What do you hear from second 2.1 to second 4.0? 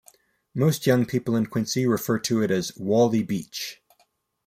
to it as "Wolly Beach".